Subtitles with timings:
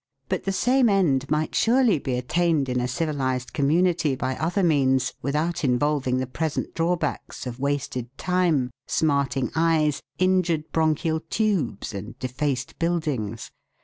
[0.29, 4.63] 297 but the same end might surely be attained in a civilised community by other
[4.63, 12.17] means without involving the present drawbacks of wasted time, smarting eyes, injured bronchial tubes, and
[12.17, 13.51] defaced buildings.